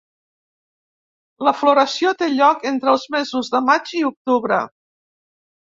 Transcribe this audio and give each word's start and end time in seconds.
La 1.49 1.53
floració 1.59 2.15
té 2.23 2.31
lloc 2.31 2.65
entre 2.71 2.91
els 2.97 3.05
mesos 3.17 3.55
de 3.57 3.63
maig 3.71 3.95
i 4.01 4.05
octubre. 4.13 4.63